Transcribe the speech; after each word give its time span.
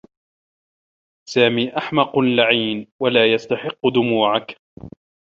سامي 1.29 1.77
أحمق 1.77 2.19
لعين 2.19 2.87
و 2.99 3.07
لا 3.07 3.33
يستحقّ 3.33 3.87
دموعكِ. 3.95 4.57